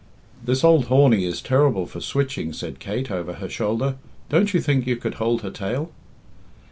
"This 0.43 0.63
old 0.63 0.85
Horney 0.85 1.25
is 1.25 1.43
terrible 1.43 1.85
for 1.85 2.01
switching," 2.01 2.53
said 2.53 2.79
Kate, 2.79 3.11
over 3.11 3.33
her 3.33 3.47
shoulder. 3.47 3.97
"Don't 4.29 4.51
you 4.51 4.59
think 4.59 4.87
you 4.87 4.95
could 4.95 5.13
hold 5.21 5.43
her 5.43 5.51
tail?" 5.51 5.91